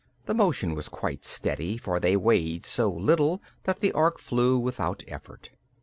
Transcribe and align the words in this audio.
The 0.25 0.33
motion 0.33 0.73
was 0.73 0.89
quite 0.89 1.23
steady, 1.23 1.77
for 1.77 1.99
they 1.99 2.17
weighed 2.17 2.65
so 2.65 2.91
little 2.91 3.39
that 3.65 3.81
the 3.81 3.91
Ork 3.91 4.17
flew 4.17 4.57
without 4.57 5.03
effort. 5.07 5.51